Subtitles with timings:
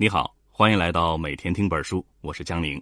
[0.00, 2.80] 你好，欢迎来到每天听本书，我是江宁。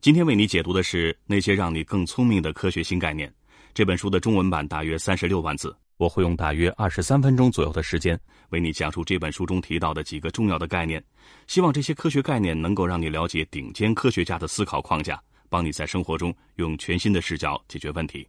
[0.00, 3.34] 今天为你解读的是那些让你更聪明的科学新概念。
[3.74, 8.16] 这本书的中文版大约三十六万字，我会用大约二十三分钟左右的时间
[8.50, 11.02] 为你讲述这本书中提到的几个重要的概念。
[11.48, 18.24] 希望这些科学概念能够让你了解顶尖科学家的思考框架，帮你在生活中用全新的视角解决问题。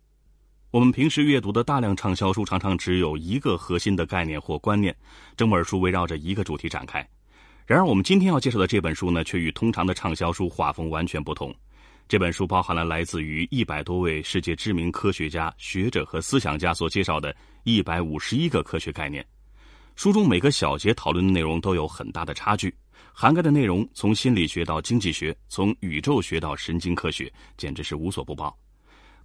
[0.72, 4.96] 我们平时阅读的大量畅销书常常只有一个核心的概念或观念，
[5.36, 7.08] 整本书围绕着一个主题展开。
[7.68, 11.54] 然而，我们今天要介绍的这本书呢，却与通常的畅销书画风完全不同。
[12.08, 19.26] 这本书包含了来自于一百多位世界知名科学家、学者和思想家所介绍的一百五十一个科学概念。
[19.98, 22.74] 书中每个小节讨论的内容都有很大的差距，
[23.12, 28.58] 涵盖的内容从心理学到经济学，从宇宙学到神经科学，简直是无所不包。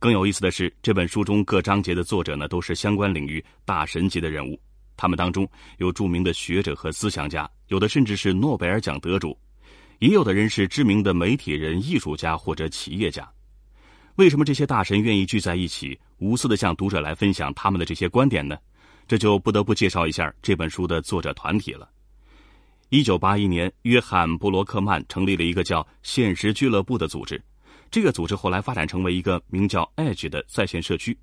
[0.00, 4.58] 更有意思的是，这本书中各章节的作者呢，都是相关领域大神级的人物。
[4.94, 9.34] 他们当中有著名的学者和思想家，有的甚至是诺贝尔奖得主，
[9.98, 13.26] 也有的人是知名的媒体人、艺术家或者企业家。
[14.16, 18.58] 为什么这些大神愿意聚在一起，无私的向读者来分享他们的这些观点呢？
[19.08, 21.88] 这就不得不介绍一下这本书的作者团体了。
[22.90, 27.42] 一九八一年，约翰·布罗克曼成立了一个叫“现实俱乐部”的组织。
[27.90, 31.16] 这个组织后来发展成为一个名叫 Edge 的在线社区，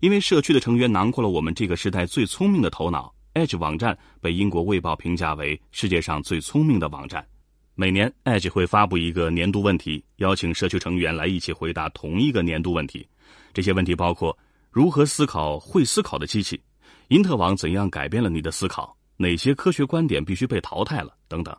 [0.00, 3.12] 因为社区的成员囊括了我们这个时代最聪明的头脑。
[3.34, 7.26] Edge 网站被英国卫报评价为世界上最聪明的网站。
[7.74, 13.06] 每年，Edge 会发布一个年度问题，邀请社区成员来一起回答同一个年度问题。
[13.54, 14.36] 这些问题包括：
[14.70, 16.60] 如何思考会思考的机器？
[17.08, 18.94] 因特网怎样改变了你的思考？
[19.16, 21.14] 哪些科学观点必须被淘汰了？
[21.28, 21.56] 等等。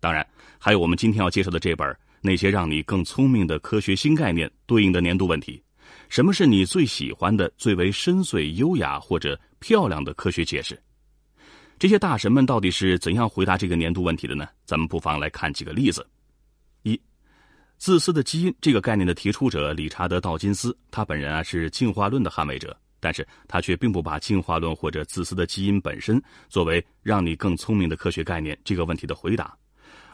[0.00, 0.26] 当然，
[0.58, 1.96] 还有我们今天要介绍的这本。
[2.20, 5.62] 那些让你更聪明的科学新概念对应的年度问题，
[6.08, 10.78] 什么是你最喜欢的、最为深邃、优雅或者漂亮的科学解释？
[11.84, 14.48] 这些大神们到底是怎样回答这个年度问题的呢？
[14.64, 16.08] 咱们不妨来看几个例子。
[16.82, 16.98] 一，
[17.76, 26.18] 自私的基因这个概念的提出者理查德·道金斯，他本人啊是进化论的捍卫者，但是他却并不把进化论或者自私的基因本身
[26.48, 29.54] 作为让你更聪明的科学概念这个问题的回答。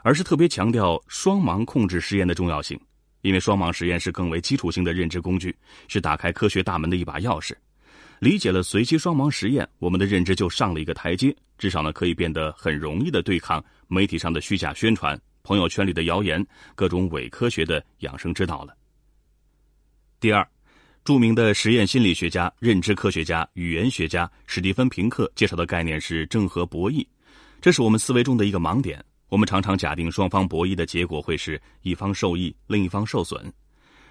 [0.02, 2.76] 而是特别强调双盲控制实验的重要性，
[3.20, 7.54] 因为双盲实验是更为基础性的认知工具，是打开科学大门的一把钥匙。
[8.20, 18.76] 理解了随机双盲实验，我们的认知就上了一个台阶，至少呢可以变得很容易的对抗媒体上的虚假宣传、朋友圈里的谣言、各种伪科学的养生之道了。
[20.20, 20.46] 第二，
[21.02, 27.06] 著名的实验心理学家、认知科学家、语言学家史蒂芬·平克介绍的概念是正和博弈，
[27.58, 29.02] 这是我们思维中的一个盲点。
[29.30, 33.50] 我们常常假定双方博弈的结果会是一方受益，另一方受损。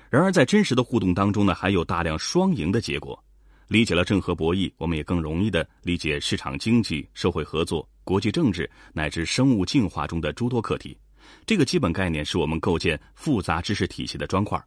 [0.09, 3.23] 然而，在真实的互动当中呢，还有大量双赢的结果。
[3.69, 10.97] 理解了正和博弈，我们也更容易的理解市场经济、社会合作、国际政治乃至生物进化中的诸多课题。
[11.45, 14.59] 这个基本概念是我们构建复杂知识体系的砖块。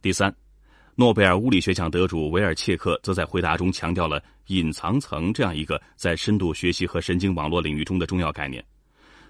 [0.00, 0.32] 第三，
[0.94, 8.64] 诺贝尔物理学奖得主维尔切克则在回答中强调了隐藏层这样一个在深度学习和神经网络领域中的重要概念。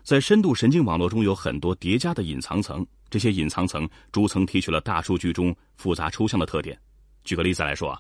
[0.02, 6.78] 在深度神经网络中有很多叠加的隐藏层，这些隐藏层逐层提取了大数据中复杂抽象的特点。
[7.24, 7.98] 举个例子来说啊，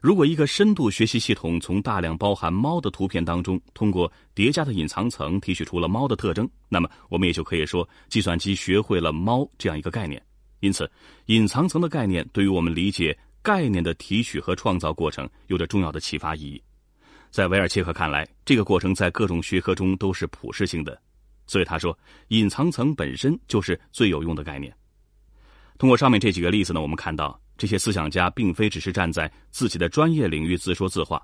[0.00, 10.20] 如果一个深度学习系统从大量包含猫的图片当中，通过叠加的隐藏层提取出了猫的特征，那么我们也就可以说，计算机学会了猫这样一个概念。
[10.60, 10.90] 因此，
[11.26, 16.62] 隐藏层的概念对于我们理解概念的提取和创造过程有着重要的启发意义。
[17.30, 20.98] 在维尔切克看来，这个过程在各种学科中都是普适性的。
[21.46, 21.96] 所以他说，
[22.28, 24.74] 隐藏层本身就是最有用的概念。
[25.78, 31.22] 通过上面这几个例子呢，我们看到这些思想家并非只是站在自己的专业领域自说自话，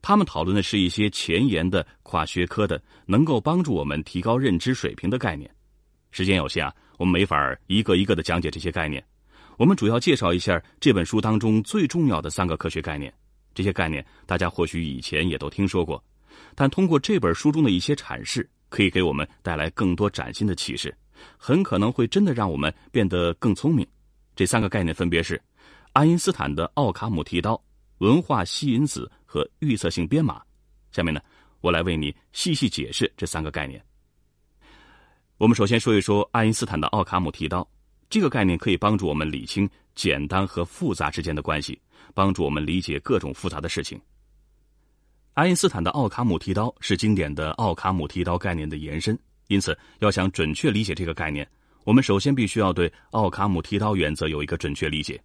[0.00, 5.50] 他们讨论的是一些前沿的跨学科的，能够帮助我们提高认知水平的概念。
[6.10, 9.04] 时间有限啊，我们没法一个一个的讲解这些概念。
[9.58, 13.12] 我们主要介绍一下这本书当中最重要的三个科学概念。
[13.54, 16.02] 这些概念大家或许以前也都听说过，
[16.54, 18.48] 但通过这本书中的一些阐释。
[18.70, 20.92] 可以给我们带来更多崭新的启示，
[21.36, 23.86] 很可能会真的让我们变得更聪明。
[24.34, 25.40] 这三个概念分别是：
[25.94, 27.60] 爱因斯坦的奥卡姆剃刀、
[27.98, 30.42] 文化吸引子和预测性编码。
[30.90, 31.20] 下面呢，
[31.60, 33.80] 我来为你细细解释这三个概念。
[35.38, 37.64] 我们首先说一说爱因斯坦的奥卡姆剃刀，
[38.10, 41.80] 这个概念可以帮助我们理清简单和复杂之间的关系，
[42.12, 44.00] 帮助我们理解各种复杂的事情。
[45.34, 49.16] 爱因斯坦的奥卡姆剃刀是经典的奥卡姆剃刀概念的延伸，
[49.46, 51.48] 因此要想准确理解这个概念，
[51.84, 55.22] 我们首先必须要对奥卡姆剃刀原则有一个准确理解。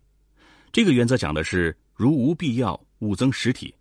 [0.72, 3.74] 这个原则讲的是如无必要，勿增实体。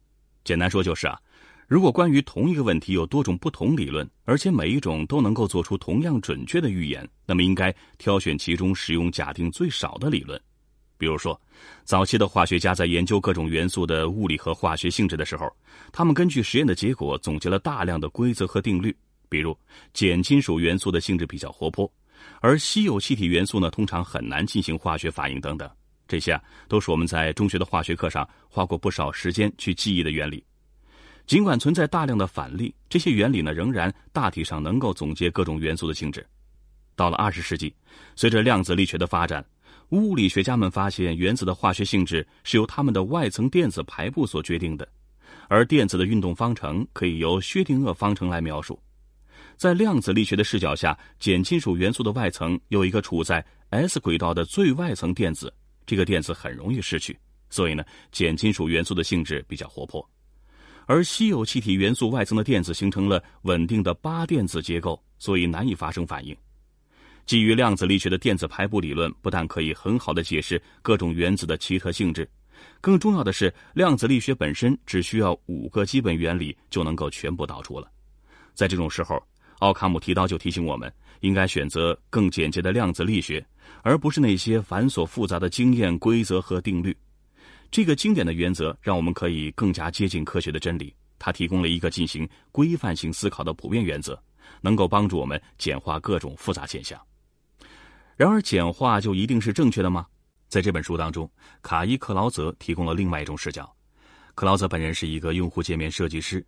[0.45, 1.21] 简单说就是啊，
[1.67, 10.41] 如果关于同一个问题有多种不同理论，而且每一种都能够做出同样准确的预言，那么应该挑选其中使用假定最少的理论。
[10.97, 11.39] 比如说，
[11.85, 15.47] 早期的化学家在研究各种元素的物理和化学性质的时候，
[15.93, 18.97] 他们根据实验的结果总结了大量的规则和定律。
[19.29, 19.57] 比如，
[19.93, 21.93] 碱金属元素的性质比较活泼，
[22.41, 25.71] 而稀有气体元素呢，通常很难进行化学反应等等。
[26.09, 30.43] 这些啊，都是我们在中学的化学课上花过不少时间去记忆的原理。
[31.27, 36.27] 尽管存在大量的反例，这些原理呢仍然大体上能够总结各种元素的性质。
[36.97, 37.73] 到了二十世纪，
[38.17, 39.45] 随着量子力学的发展，
[39.91, 44.89] 物理学家们发现原子的化学性质是由它们的外层电子排布所决定的，
[45.49, 48.81] 而电子的运动方程可以由薛定谔方程来描述。
[49.57, 55.53] 在量子力学的视角下，碱金属元素的外层有一个处在 s 轨道的最外层电子，
[55.89, 57.19] 这个电子很容易失去，
[57.49, 57.83] 所以呢，
[58.13, 60.07] 碱金属元素的性质比较活泼。
[60.85, 66.37] 而稀有气体元素外层的电子形成了稳定的八电子结构，所以难以发生反应。
[67.25, 72.29] 基于量子力学的电子排布理论，不但可以很好的解释各种原子的奇特性质，
[72.83, 77.91] 更重要的是，量子力学本身只需要五个基本原理就能够全部导出了。
[78.53, 79.23] 在这种时候，
[79.61, 83.45] 奥卡姆提刀就提醒我们，应该选择更简洁的量子力学，
[83.83, 86.97] 而不是那些繁琐复杂的经验规则和定律。
[87.71, 90.95] 这个经典的原则让我们可以更加接近科学的真理。
[91.19, 94.17] 它提供了一个进行规范性思考的普遍原则，
[94.61, 97.01] 能够帮助我们简化各种复杂现象。
[98.17, 100.07] 然而，简化就一定是正确的吗？
[100.49, 101.31] 在这本书当中，
[101.61, 103.71] 卡伊克劳泽提供了另外一种视角。
[104.35, 106.45] 克劳泽本人是一个用户界面设计师，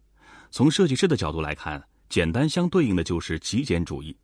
[0.51, 4.17] 从设计师的角度来看，简单相对应的就是极简主义，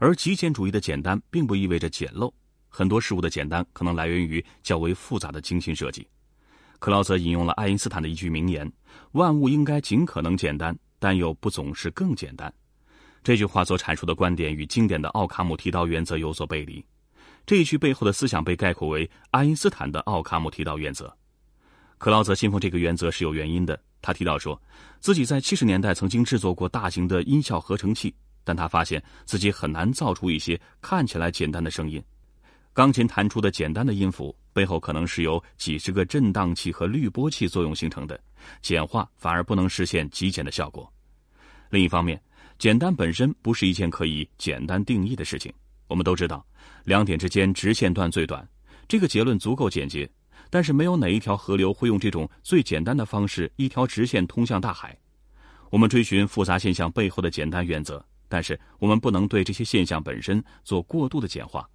[0.00, 2.32] 而极简主义的简单并不意味着简陋。
[2.70, 6.08] 很多事物的简单可能来源于较为复杂的精心设计。
[6.78, 8.70] 克劳泽引用了爱因斯坦的一句名言
[9.12, 12.50] ：“万物应该尽可能简单，但又不总是更简单。”
[13.22, 16.82] 这句话所阐述的观点与经典的奥卡姆剃刀原则有所背离。
[17.44, 21.14] 这一句背后的思想被概括为爱因斯坦的奥卡姆剃刀原则。
[21.98, 23.78] 克劳泽信奉这个原则是有原因的。
[24.00, 24.58] 他提到说，
[24.98, 28.14] 自己在七十年代曾经制作过大型的音效合成器，
[28.44, 32.02] 但他发现自己很难造出一些看起来简单的声音。
[32.72, 34.34] 钢琴弹出的简单的音符。
[34.52, 38.20] 背后可能是由几十个振荡器和滤波器作用形成的，
[38.60, 40.92] 简化反而不能实现极简的效果。
[41.68, 42.20] 另一方面，
[42.58, 45.52] 简单本身不是一件可以简单定义的事情。
[45.86, 46.44] 我们都知道，
[46.82, 48.46] 两点之间直线段最短，
[48.88, 50.10] 这个结论足够简洁。
[50.50, 54.98] 但是，没有哪一条河流会用这种最简单的方式，一条直线通向大海。
[55.70, 61.68] 我们追寻复杂现象背后的简单原则，但是我们不能对这些现象本身做过度的简化。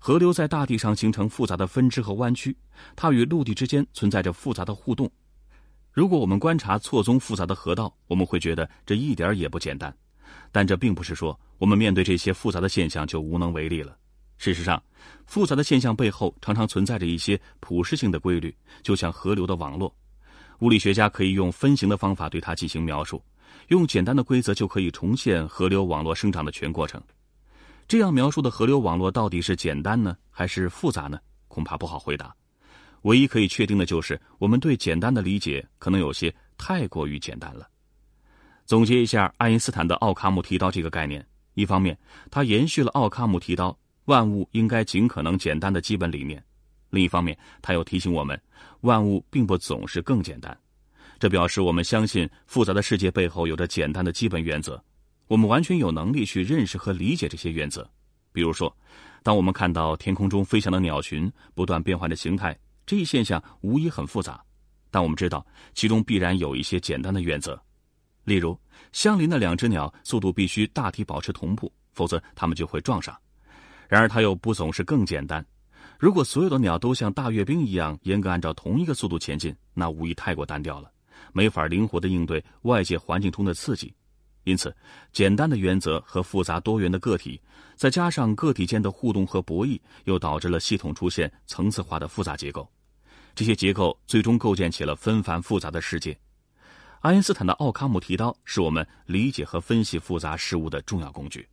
[0.00, 2.54] 河流在大地上形成复杂的分支和弯曲，
[2.96, 5.08] 它与陆地之间存在着复杂的互动。
[5.92, 9.96] 如果我们观察错综复杂的河道，我们会觉得这一点也不简单。
[10.50, 13.96] 但这并不是说我们面对这些复杂的现象就无能为力了。
[14.38, 14.82] 事实上，
[15.24, 19.94] 复杂的现象背后常常存在着一些普适性的规律，就像河流的网络。
[20.60, 23.22] 物理学家可以用分形的方法对它进行描述，
[23.68, 27.02] 用简单的规则就可以重现河流网络生长的全过程。
[27.88, 31.18] 这样描述的河流网络到底是简单呢，还是复杂呢？
[31.48, 32.34] 恐怕不好回答。
[33.02, 37.68] 唯一可以确定的就是，我们对简单的理解可能有些太过于简单了。
[38.64, 41.96] 总结一下，爱因斯坦的奥卡姆剃刀这个概念，一方面，
[42.30, 46.40] 它延续了奥卡姆剃刀“万物应该尽可能简单”的基本理念；
[46.90, 48.40] 另一方面，它又提醒我们，
[48.80, 50.58] 万物并不总是更简单。
[51.18, 54.82] 这表示我们相信复杂的世界背后有着简单的基本原则。
[55.28, 57.88] 我们完全有能力去认识和理解这些原则，
[58.32, 58.74] 比如说，
[59.22, 62.56] 当我们看到天空中飞翔的鸟群不断变换着形态，
[62.86, 64.40] 这一现象无疑很复杂，
[64.90, 65.44] 但我们知道
[65.74, 67.60] 其中必然有一些简单的原则。
[68.22, 68.56] 例如，
[68.92, 73.16] 相邻的两只鸟速度必须大体保持同步，否则它们就会撞上。
[73.88, 75.44] 然而，它又不总是更简单。
[75.98, 80.90] 如果所有的鸟都像大阅兵一样严格按照同一个速度前进，那无疑太过单调了，
[81.32, 83.92] 没法灵活的应对外界环境中的刺激。
[84.44, 84.74] 因此，
[85.12, 87.40] 简单的原则和复杂多元的个体，
[87.74, 92.70] 再加上个体间的互动和博弈，又导致了系统出现层次化的复杂结构。
[93.34, 96.16] 这些结构最终构建起了纷繁复杂的世界。
[97.00, 101.46] 爱因斯坦的奥卡姆剃刀是我们理解和分析复杂事物的重要工具。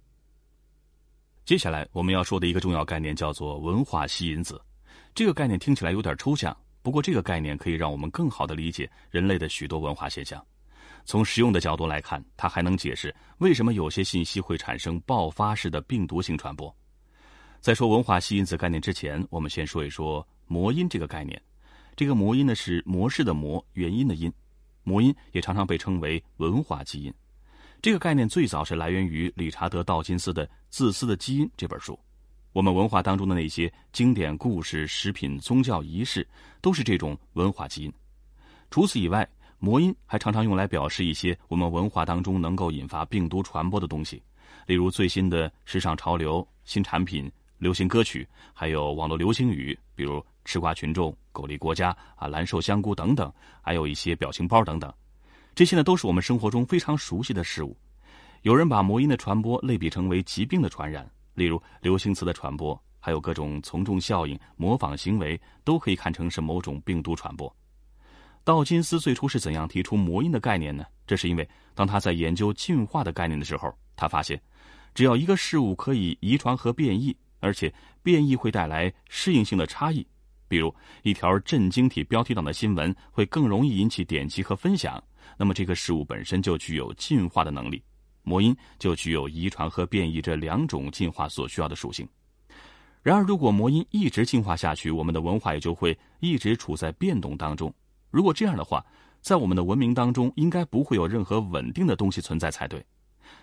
[1.45, 4.61] 接下来我们要说的一个重要概念叫做文化吸引子。
[5.13, 10.45] 这个概念听起来有点抽象，不过这个概念可以让我们更好的理解人类的许多文化现象。
[11.05, 16.73] 从实用的角度来看，它还能解释为什么有些信息会产生爆发式的病毒性传播。
[17.61, 21.41] 在说文化吸引子概念之前，我们先说一说魔音这个概念。
[21.95, 24.31] 这个魔音呢是模式的魔，元音的音。
[24.83, 27.13] 魔音也常常被称为文化基因。
[27.81, 31.97] 这个概念最早是来源于理查德·道金斯的《自私的基因》这本书。
[32.53, 36.25] 我们文化当中的那些经典故事、食品、宗教仪式，
[36.61, 37.91] 都是这种文化基因。
[38.69, 44.21] 除此以外，魔音还常常用来表示一些我们文化当中能够引发病毒传播的东西，
[44.67, 54.93] 例如最新的时尚潮流、新产品、流行歌曲，还有网络流行语，比如“吃瓜群众”“狗力国家”啊“蓝瘦香菇”等等，还有一些表情包等等。
[55.55, 57.75] 这些呢，都是我们生活中非常熟悉的事物。
[58.43, 67.53] 有人把魔音的传播类比成为疾病的传染，例如流行词的传播，还有各种从众效应、模仿行为，都可以看成是某种病毒传播。
[68.43, 70.85] 道金斯最初是怎样提出魔音的概念呢？
[71.07, 74.41] 这是因为当他在研究进化的概念的时候，他发现，
[74.93, 80.05] 只要一个事物可以遗传和变异，而且变异会带来适应性的差异。
[80.47, 85.01] 比如，一条震惊体标题党的新闻会更容易引起点击和分享，
[85.37, 87.81] 那么这个事物本身就具有进化的能力。
[88.23, 92.07] 魔音就具有遗传和变异这两种进化所需要的属性。
[93.01, 97.73] 然而，如果魔音一直进化下去，我们的文化也就会一直处在变动当中。
[98.09, 98.85] 如果这样的话，
[99.19, 102.85] 在我们的文明当中，应该不会有任何稳定的东西存在才对。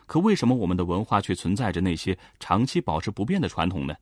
[0.07, 3.95] 可为什么我们的文化却存在着那些长期保持不变的传统呢？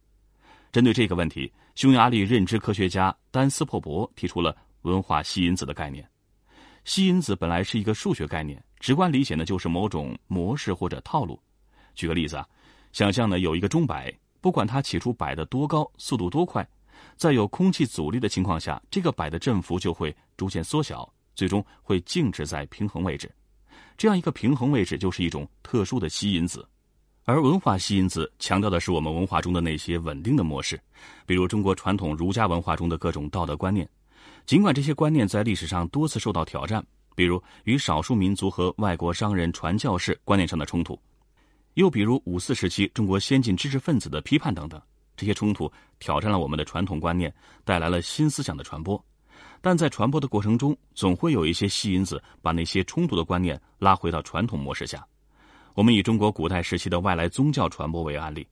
[0.71, 6.09] 针对这个问题，匈牙利认知科学家丹斯珀伯提出了文化吸引子的概念。
[6.85, 11.41] 吸引子本来是一个数学概念，直观理解呢就是某种模式或者套路。
[11.95, 12.47] 举个例子啊，
[12.93, 16.67] 想象呢有一个钟摆，不管它起初摆的多高，速度多快，
[17.17, 23.31] 在有空气阻力的情况下，这个摆的振幅就会逐渐缩小，最终会静止在平衡位置。
[23.97, 26.67] 这样一个平衡位置就是一种特殊的吸引子。
[27.25, 30.81] 而文化吸引子强调的是我们文化中的那些稳定的模式，
[31.27, 33.87] 比如中国传统儒家文化中的各种道德观念。
[34.47, 36.83] 尽管这些观念在历史上多次受到挑战，
[37.19, 40.97] 比如与少数民族和外国商人、传教士观念上的冲突，
[41.75, 44.81] 又比如五四时期中国先进知识分子的批判等等，
[45.17, 47.35] 这些冲突挑战了我们的传统观念，
[47.65, 49.05] 带来了新思想的传播。
[49.61, 55.05] 但在传播的过程中，总会有一些吸引子把那些冲突的观念拉回到传统模式下。
[55.75, 58.47] 我们以中国古代时期的外来宗教传播为案例，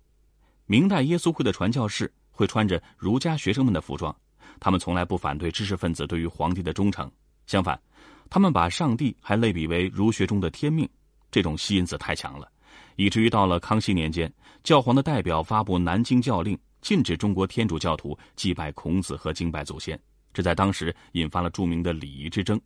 [0.66, 4.12] 明代耶稣会的传教士会穿着儒家学生们的服装，
[4.58, 7.08] 他们从来不反对知识分子对于皇帝的忠诚，
[7.46, 7.80] 相反，
[8.28, 10.88] 他们把上帝还类比为儒学中的天命，
[11.30, 12.50] 这种吸引子太强了，
[12.96, 14.32] 以至于到了康熙年间，
[14.64, 19.98] 教皇的代表发布南京教令，禁止中国天主教徒祭拜孔子和敬拜祖先，
[20.32, 22.60] 这在当时引发了著名的礼仪之争，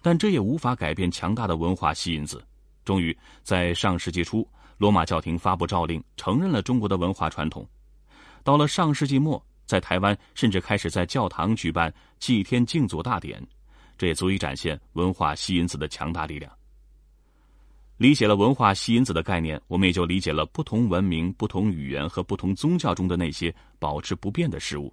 [0.00, 2.44] 但这也无法改变强大的文化吸引子。
[2.84, 4.46] 终于在上世纪初，
[4.76, 7.66] 罗马教廷发布诏令，承认了中国的文化传统。
[8.42, 13.42] 到了上世纪末，在台湾甚至开始在教堂举办祭天敬祖大典，
[13.96, 16.50] 这也足以展现文化吸引子的强大力量。
[17.96, 24.92] 理解了文化吸引子的概念，我们也就理解了不同文明、不同语言和不同宗教中的那些保持不变的事物。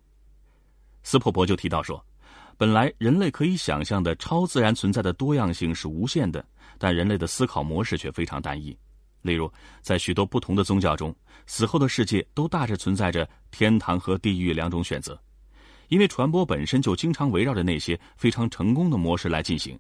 [1.04, 2.04] 斯珀伯就提到说。
[2.58, 6.46] 本来人类可以想象的超自然存在的多样性是无限的，
[6.78, 8.78] 但人类的思考模式却非常单一。
[9.24, 11.16] 例如，在许多不同的宗教中，
[11.48, 15.20] 死后的世界都大致存在着天堂和地狱两种选择，
[15.92, 19.78] 因为传播本身就经常围绕着那些非常成功的模式来进行。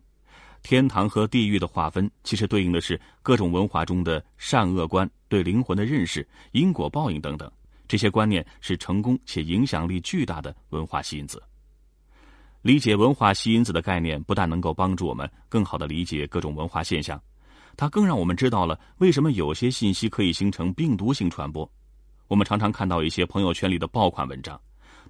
[0.61, 7.49] 天堂和地狱的划分其实对应的是各种文化中的善恶观、对灵魂的认识、因果报应等等，
[7.87, 11.41] 这些观念是成功且影响力巨大的文化吸引子。
[12.61, 17.19] 理解文化吸引子的概念，不但能够帮助我们更好的理解各种文化现象，
[17.77, 21.71] 它更让我们知道了为什么有些信息可以形成病毒性传播。
[22.27, 24.59] 我们常常看到一些朋友圈里的爆款文章，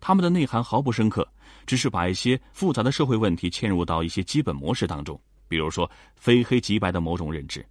[0.01, 1.25] 他们的内涵毫不深刻，
[1.65, 5.17] 只是把一些复杂的社会问题嵌入到一些基本模式当中，
[5.47, 7.65] 比如说非黑即白的某种认知。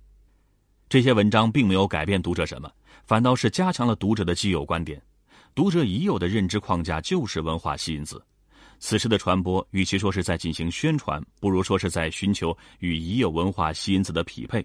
[0.88, 2.70] 这些文章并没有改变读者什么，
[3.04, 5.02] 反倒是加强了读者的既有观点。
[5.54, 8.24] 读者已有的认知框架就是文化吸引子。
[8.78, 14.64] 此时的传播，与其说是在进行宣传，不如说是在寻求与已有文化吸引子的匹配。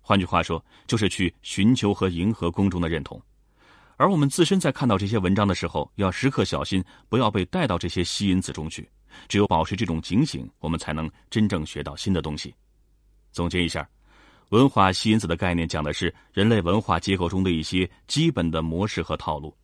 [0.00, 3.20] 换句话说，就是去寻求和迎合公众的认同。
[3.96, 8.88] 而我们自身在看到这些文章的时候，要时刻小心，不要被带到这些吸引子中去。
[9.28, 12.52] 只有保持这种警醒，我们才能真正学到新的东西。
[13.30, 13.88] 总结一下，
[14.48, 19.54] 文化吸引子的概念讲的是人类文化结构中的一些基本的模式和套路。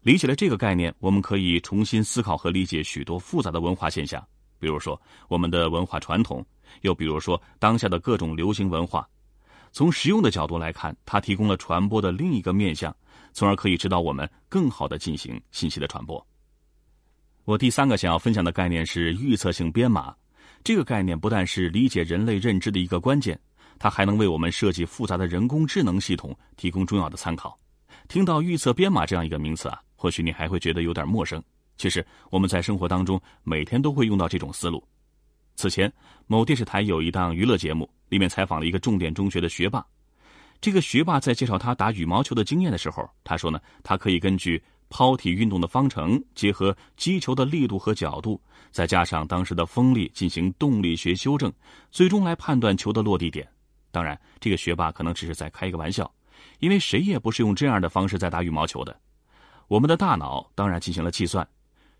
[0.00, 4.24] 理解了这个概念，我们可以重新思考和理解许多复杂的文化现象，
[4.58, 6.44] 比如说我们的文化传统，
[6.80, 9.06] 又比如说当下的各种流行文化。
[9.76, 12.96] 从实用的角度来看，它提供了传播的另一个面向，
[13.34, 16.26] 从而可以指导我们更好的进行信息的传播。
[17.44, 20.16] 我第三个想要分享的概念是预测性编码，
[20.64, 23.38] 这个概念不但是理解人类认知的一个关键，
[23.78, 27.54] 它还能为我们设计复杂的人工智能系统提供重要的参考。
[28.08, 31.42] 听到预测编码这样一个名词啊，或许你还会觉得有点陌生。
[31.76, 34.82] 其实我们在生活当中每天都会用到这种思路。
[35.56, 35.90] 此前，
[36.26, 39.84] 某电视台有一档娱乐节目，里面采访了一个重点中学的学霸。
[40.60, 48.38] 这个学霸在介绍他打羽毛球的经验的时候，他说呢，他可以根据抛体运动的方程，结合击球的力度和角度，
[48.70, 51.50] 再加上当时的风力进行动力学修正，
[51.90, 53.48] 最终来判断球的落地点。
[53.90, 56.10] 当然，这个学霸可能只是在开一个玩笑，
[56.58, 58.94] 因为谁也不是用这样的方式在打羽毛球的。
[59.68, 61.46] 我们的大脑当然进行了计算，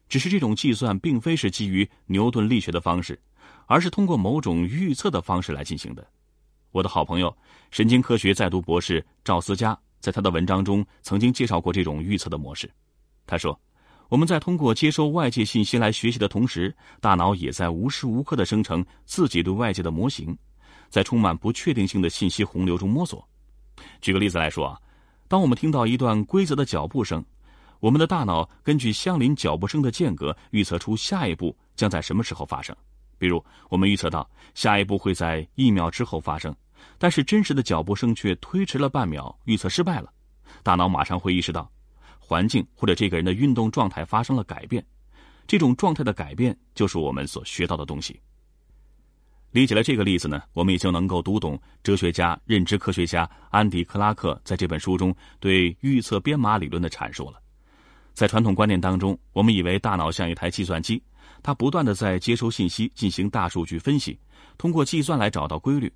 [0.08, 3.18] 只是这种计算并非是基于牛顿力学的方式，
[3.66, 6.06] 而是通过某种预测的方式来进行的。
[6.72, 7.34] 我的好朋友、
[7.70, 12.70] 神经科学在读博士赵思佳在他的文章中曾经介绍过这种预测的模式。
[13.26, 13.58] 他说
[14.08, 20.36] ：“我们在通过接收外界信息来学习的同时，大脑也在无时无刻的生成自己对外界的模型，
[20.88, 23.26] 在充满不确定性的信息洪流中摸索。
[24.00, 24.80] 举个例子来说啊，
[25.28, 27.24] 当我们听到一段规则的脚步声，
[27.80, 32.76] 我们的大脑根据相邻脚步声的间隔，预测出下一步将在什么时候发生。
[33.18, 36.54] 比如，我们预测到下一步会在一秒之后发生。”
[36.98, 40.10] 但是真实的脚步声却推迟了半秒，预测失败了。
[40.62, 41.70] 大脑马上会意识到，
[42.18, 44.84] 环境或者这个人的运动状态发生了改变。
[45.46, 48.20] 这种状态的改变就是我们所学到的东西。
[49.52, 57.40] 理解了这个例子呢，我们也就能够读懂哲学家、认知科学家安迪·克拉克在这本书中对预测编码理论的阐述了。
[58.12, 61.02] 在传统观念当中，我们以为大脑像一台计算机，
[61.46, 64.18] 它不断的在接收信息，进行大数据分析，
[64.58, 65.88] 通过计算来找到规律。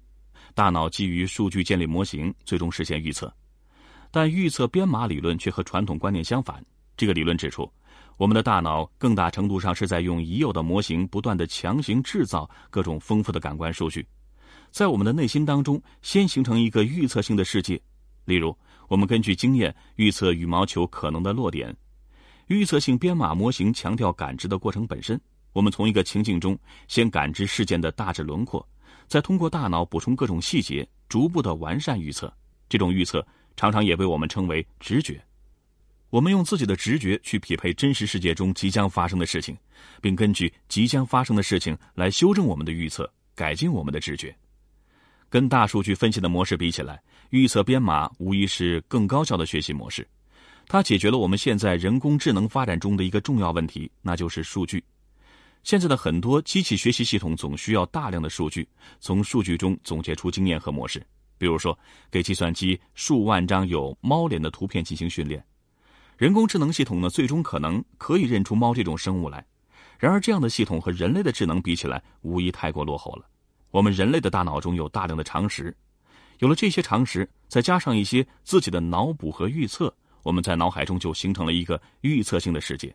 [0.54, 3.34] 大脑基于数据建立模型，最终实现预测。
[4.12, 6.64] 但预测编码理论却和传统观念相反。
[6.96, 7.68] 这个理论指出，
[8.16, 14.06] 我们的大脑更大程度上是在用已有的模型不断的强行制造各种丰富的感官数据，
[14.70, 17.74] 在我们的内心当中先形成一个预测性的世界。
[18.24, 21.76] 例如，我们根据经验预测羽毛球可能的落点。
[22.46, 25.20] 预测性编码模型强调感知的过程本身。
[25.52, 26.58] 我们从一个情境中
[26.88, 28.66] 先感知事件的大致轮廓。
[29.08, 32.32] 再通过大脑补充各种细节，逐步的完善预测。
[32.68, 35.20] 这种预测常常也被我们称为直觉。
[36.10, 39.56] 我们用自己的直觉去匹配真实世界中即将发生的事情，
[40.00, 44.34] 并根据即将发生的事情来修正我们的预测，改进我们的直觉。
[45.28, 50.06] 跟大数据分析的模式比起来，预测编码无疑是更高效的学习模式。
[50.66, 54.82] 它解决了我们现在人工智能发展中的一个重要问题，那就是数据。
[55.62, 58.66] 现在的很多机器学习系统总需要大量的数据，
[58.98, 61.04] 从数据中总结出经验和模式。
[61.36, 61.78] 比如说，
[62.10, 65.42] 给计算机数万张有猫脸的图片进行训练，
[66.16, 69.44] 人工智能系统呢，最终可能可以认出猫这种生物来。
[69.98, 73.24] 然而，这样的系统和人类的智能比起来，无疑太过落后了。
[73.70, 75.74] 我们人类的大脑中有大量的常识，
[76.40, 82.94] 有了这些常识，再加上一些自己的脑补和预测，我们在脑海中就形成了一个预测性的世界。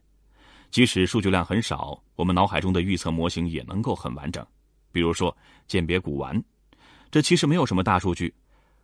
[0.71, 4.45] 即使数据量很少，我们脑海中的预测模型也能够很完整。
[4.91, 5.36] 比如说
[5.67, 6.41] 鉴别古玩，
[7.12, 8.34] 这其实没有什么大数据。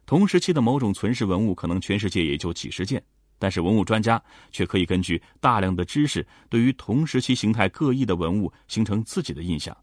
[0.05, 3.01] 同时期的某种存世文物，可能全世界也就几十件，
[3.39, 9.75] 但是文物专家却可以根据大量的知识，对于同时期形态各异的文物形成自己的印象。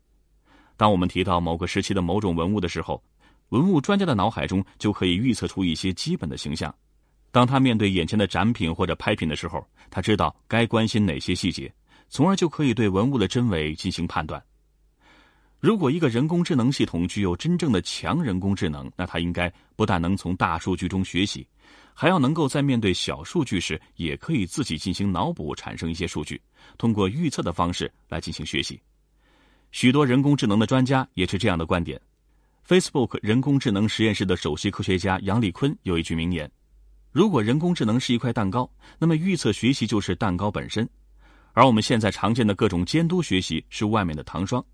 [0.77, 3.03] 当我们提到某个时期的某种文物的时候，
[3.49, 6.75] 文物专家的脑海中就可以预测出一些基本的形象。
[7.31, 11.73] 当他面对眼前的展品或者拍品的时候，他知道该关心哪些细节。
[12.09, 14.43] 从而就可以对文物的真伪进行判断。
[15.61, 21.45] 如果一个人工智能系统具有真正的强人工智能，那它应该不但能从大数据中学习，
[21.93, 26.41] 还要能够在面对小数据时，也可以自己进行脑补，产生一些数据，
[26.77, 28.81] 通过预测的方式来进行学习。
[29.73, 32.01] 许多人工智能的专家也是这样的观点。
[32.67, 36.49] Facebook 人工智能实验室的首席科学家杨立坤有一句名言
[37.11, 40.89] ：“如果人工智能是一块蛋糕，那么预测学习就是蛋糕本身。”
[41.59, 44.65] 而我们现在常见的各种监督学习是外面的糖霜，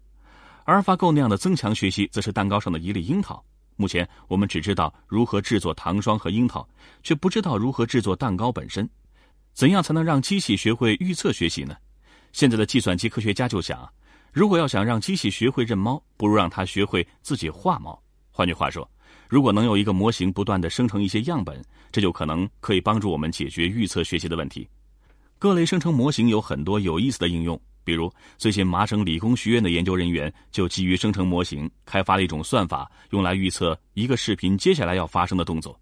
[0.65, 3.43] 阿尔法狗那样的增强学习则是蛋糕上的一粒樱桃。
[3.77, 6.69] 目前我们只知道如何制作糖霜和樱桃，
[7.03, 8.87] 却不知道如何制作蛋糕本身。
[9.55, 11.75] 怎样才能让机器学会预测学习呢？
[12.33, 13.91] 现在的计算机科学家就想，
[14.31, 17.99] 如果要想让机器学会认猫，不如让它学会自己画猫。
[18.31, 18.87] 换句话说，
[19.27, 24.69] 如果能有一个模型不断的生成一些样本，这就可能可以帮助我们解决预测学习的问题。
[25.39, 35.79] 各类生成模型有很多有意思的应用，比如最近麻省理工学院的研究人员就基于生成模型开发了一种算法，用来预测一个视频接下来要发生的动作。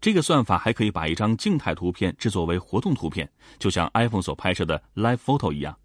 [0.00, 5.76] 这个算法还可以把一张静态图片制作为活动图片，就像 iPhone 所拍摄的 Live Photo 一样。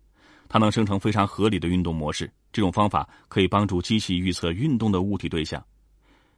[0.49, 2.31] 它能生成非常合理的运动模式。
[2.51, 5.63] 这种方法可以帮助机器预测运动的物体对象，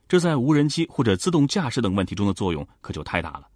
[0.07, 3.47] 这在无人机或者自动驾驶等问题中的作用可就太大了。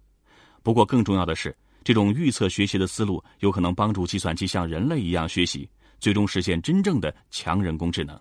[0.62, 5.68] 不过，更重要的是，这种预测学习的思路有可能帮助计算机像人类一样学习，
[6.00, 8.18] 最终实现真正的强人工智能。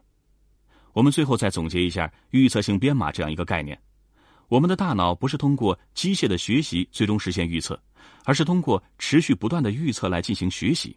[0.92, 3.80] 我们最后再总结一下预测性编码这样一个概念：
[4.50, 7.82] 我们的大脑不是通过机械的学习最终实现预测，
[8.26, 10.96] 而是通过持续不断的预测来进行学习。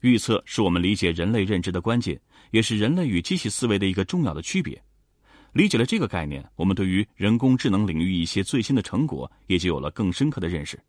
[0.00, 2.18] 预测是我们理解人类认知的关键，
[2.50, 4.82] 也是人类与机器思维的一个重要的区别。
[5.52, 10.82] 理解了这个概念，我们对于人工智能领域一些最新的成果也就有了更深刻的认识。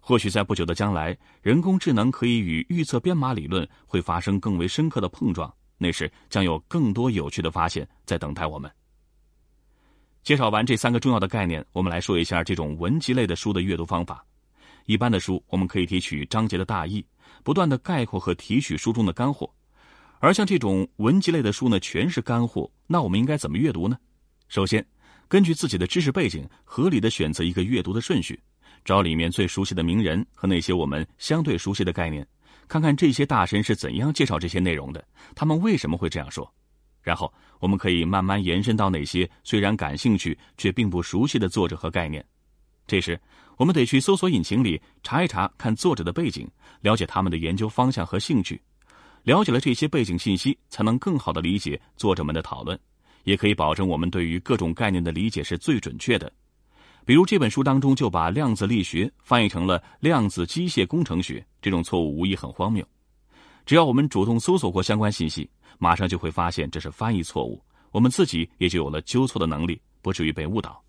[0.00, 8.70] 或许在不久的将来，人工智能可以与预测编码理论会发生更为深刻的碰撞，那时将有更多有趣的发现在等待我们。
[10.22, 14.24] 介绍完这三个重要的概念，我们来说一下这种文集类的书的阅读方法。
[14.86, 17.04] 一般的书，我们可以提取章节的大意，
[17.44, 19.50] 不断的概括和提取书中的干货。
[20.18, 22.70] 而像这种文集类的书呢，全是干货。
[22.86, 23.98] 那我们应该怎么阅读呢？
[24.48, 24.84] 首先，
[25.28, 28.38] 根据自己的知识背景，合理的选择一个阅读的顺序，
[28.84, 32.26] 找里面最熟悉的名人和那些我们相对熟悉的概念，
[32.68, 36.52] 看看这些大神是怎样介绍这些内容的，他们为什么会这样说。
[37.02, 42.24] 然后，我们可以慢慢延伸到那些虽然感兴趣却并不熟悉的作者和概念。
[42.86, 43.18] 这时，
[43.56, 46.46] 我们得去搜索引擎里查一查，看作者的背景，
[46.80, 48.60] 了解他们的研究方向和兴趣。
[49.22, 52.78] 了解了这些背景信息，才能更好的理解作者们的讨论，
[53.24, 56.30] 也可以保证我们对于各种概念的理解是最准确的。
[57.10, 62.86] 比如这本书当中就把量子力学翻译成了量子机械工程学，这种错误无疑很荒谬。
[63.66, 70.80] 只要我们主动搜索过相关信息，马上就会发现这是翻译错误，我们自己也就有了纠错的能力，不至于被误导。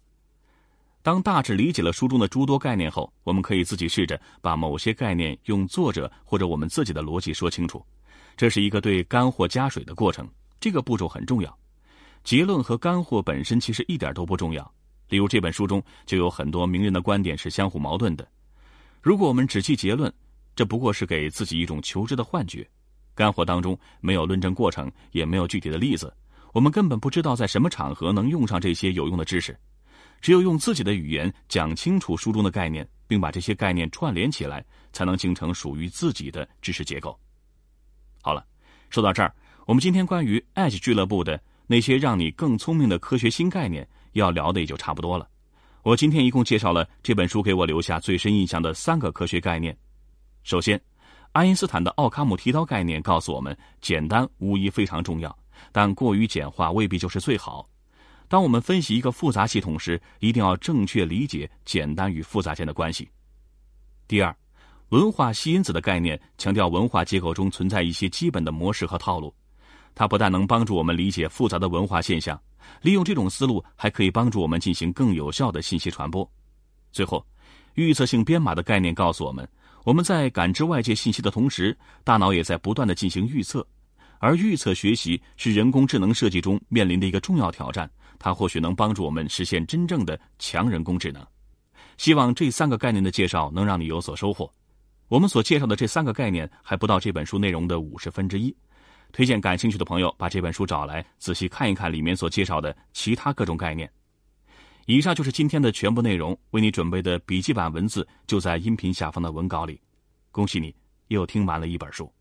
[1.01, 7.84] 当大致理解了书中的诸多概念后，我们可以自己试着把某些概念用作者或者我们自己的逻辑说清楚。
[8.38, 10.29] 这是一个对干货加水的过程，
[10.60, 11.57] 这个步骤很重要。
[12.23, 14.71] 结论和干货本身其实一点都不重要。
[15.12, 18.26] 例如这本书中就有很多名人的观点是相互矛盾的。
[19.02, 20.12] 如果我们只记结论，
[20.56, 22.65] 这不过是给自己一种求知的幻觉。
[23.13, 26.13] 干货当中没有论证过程，也没有具体的例子，
[26.54, 29.54] 我们根本不知道在什么场合能用上这些有用的知识。
[30.21, 37.19] 只有用自己的语言讲清楚书中的概念，并把这些概念串联起来，才能形成属于自己的知识结构。
[38.21, 38.45] 好了，
[38.89, 45.28] 说到这儿，我们今天关于 Edge 俱乐部的那些让你更聪明的科学新概念要聊的也就差不多了。
[45.84, 49.76] 我今天一共介绍了这本书给我留下最深印象的三个科学概念。
[50.43, 50.80] 首先，
[51.32, 55.38] 爱因斯坦的奥卡姆剃刀概念告诉我们，简单无疑非常重要，
[55.71, 57.67] 但过于简化未必就是最好。
[58.28, 63.10] 当我们分析一个复杂系统时，一定要正确理解简单与复杂间的关系。
[64.08, 64.36] 第二。
[64.89, 69.34] 文化吸因子的概念强调文化结构中存在一些基本的模式和套路，
[69.93, 72.39] 它不但能帮助我们理解复杂的文化现象，
[72.82, 76.30] 利用这种思路还可以帮助我们进行更有效的信息传播。
[76.91, 77.25] 最后，
[77.75, 79.47] 预测性编码的概念告诉我们，
[79.84, 83.65] 我们在感知外界信息的同时，大脑也在不断的进行预测，
[84.19, 91.25] 而预测学习是人工智能设计中面临的一个重要挑战，它或许能帮助我们实现真正的强人工智能。
[91.97, 94.51] 希望这三个概念的介绍能让你有所收获。
[95.08, 98.56] 我们所介绍的这三个概念还不到这本书内容的五十分之一，
[99.12, 103.91] 推荐感兴趣的朋友把这本书找来仔细看一看里面所介绍的其他各种概念。
[104.88, 109.80] 以上就是今天的全部内容，为你准备的笔记版文字就在音频下方的文稿里。
[110.32, 110.76] 恭喜你
[111.10, 112.12] 又听完了一本书。